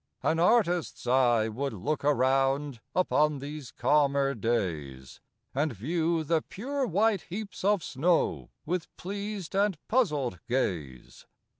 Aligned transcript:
An 0.23 0.39
artist's 0.39 1.05
eye 1.05 1.47
would 1.47 1.73
look 1.73 2.03
around, 2.03 2.79
Upon 2.95 3.37
these 3.37 3.69
calmer 3.69 4.33
days, 4.33 5.21
And 5.53 5.73
view 5.73 6.23
the 6.23 6.41
pure 6.41 6.87
white 6.87 7.21
heaps 7.29 7.63
of 7.63 7.83
snow, 7.83 8.49
With 8.65 8.87
pleas'd 8.97 9.53
and 9.53 9.77
puzzl'd 9.87 10.39
gaze. 10.47 11.27